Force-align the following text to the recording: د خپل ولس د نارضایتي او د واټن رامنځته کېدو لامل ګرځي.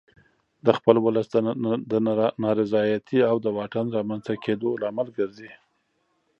د 0.65 0.67
خپل 0.77 0.95
ولس 1.05 1.27
د 1.91 1.93
نارضایتي 2.43 3.19
او 3.29 3.35
د 3.45 3.47
واټن 3.57 3.85
رامنځته 3.97 4.33
کېدو 4.45 4.69
لامل 4.81 5.07
ګرځي. 5.17 5.51